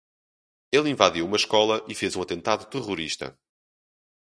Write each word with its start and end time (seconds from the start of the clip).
Ele 0.71 0.89
invadiu 0.89 1.27
uma 1.27 1.35
escola 1.37 1.85
e 1.87 1.93
fez 1.93 2.15
um 2.15 2.23
atentado 2.23 2.65
terrorista 2.65 3.37